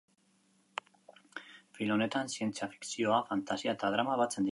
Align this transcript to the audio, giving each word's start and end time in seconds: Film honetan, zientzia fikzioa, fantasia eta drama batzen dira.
Film 1.75 1.95
honetan, 1.97 2.31
zientzia 2.37 2.69
fikzioa, 2.71 3.19
fantasia 3.29 3.77
eta 3.79 3.93
drama 3.97 4.17
batzen 4.23 4.41
dira. 4.43 4.49